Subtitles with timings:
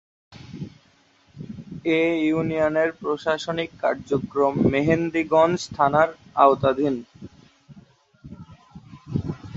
[1.93, 6.09] এ ইউনিয়নের প্রশাসনিক কার্যক্রম মেহেন্দিগঞ্জ থানার
[6.43, 6.95] আওতাধীন।